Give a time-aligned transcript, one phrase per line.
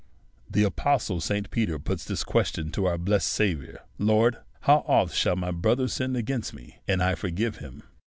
[0.49, 1.51] The Apostle St.
[1.51, 6.15] Peter puts this cjucstion to our blessed Saviour, Lord, how oft shall my brother sin
[6.15, 7.83] against me, and I forgive Mm